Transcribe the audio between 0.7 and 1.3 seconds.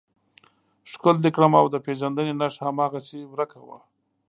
ښکل دې